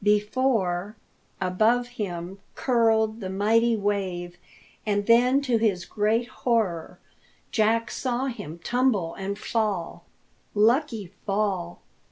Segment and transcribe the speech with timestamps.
[0.03, 0.95] Before,
[1.39, 4.39] above him, curled the mighty wave;
[4.83, 6.97] and then, to his great horror,
[7.51, 10.05] Jack saw him stumble and fall.
[10.55, 11.81] Lucky fall!